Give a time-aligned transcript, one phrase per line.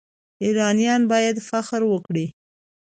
[0.43, 2.25] ایرانیان باید فخر وکړي.